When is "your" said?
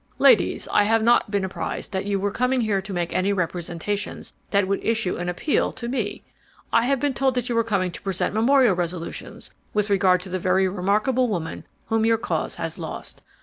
12.03-12.17